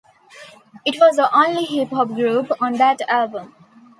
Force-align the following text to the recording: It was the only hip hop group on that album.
It 0.83 0.95
was 0.99 1.17
the 1.17 1.31
only 1.31 1.63
hip 1.63 1.89
hop 1.91 2.07
group 2.07 2.51
on 2.59 2.73
that 2.77 3.01
album. 3.07 3.53